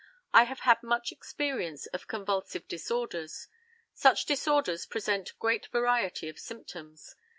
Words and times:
I 0.33 0.45
have 0.45 0.61
had 0.61 0.81
much 0.81 1.11
experience 1.11 1.85
of 1.85 2.07
convulsive 2.07 2.67
disorders. 2.67 3.47
Such 3.93 4.25
disorders 4.25 4.87
present 4.87 5.33
great 5.37 5.67
variety 5.67 6.27
of 6.27 6.39
symptoms. 6.39 7.15